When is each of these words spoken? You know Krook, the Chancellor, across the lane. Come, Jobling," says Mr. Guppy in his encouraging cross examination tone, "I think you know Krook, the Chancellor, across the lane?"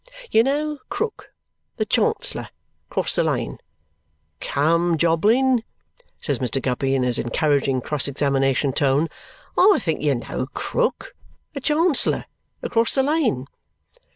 You 0.31 0.41
know 0.41 0.79
Krook, 0.89 1.31
the 1.77 1.85
Chancellor, 1.85 2.49
across 2.89 3.13
the 3.13 3.23
lane. 3.23 3.59
Come, 4.39 4.97
Jobling," 4.97 5.63
says 6.19 6.39
Mr. 6.39 6.59
Guppy 6.59 6.95
in 6.95 7.03
his 7.03 7.19
encouraging 7.19 7.81
cross 7.81 8.07
examination 8.07 8.73
tone, 8.73 9.09
"I 9.55 9.77
think 9.79 10.01
you 10.01 10.15
know 10.15 10.47
Krook, 10.55 11.13
the 11.53 11.61
Chancellor, 11.61 12.25
across 12.63 12.95
the 12.95 13.03
lane?" 13.03 13.45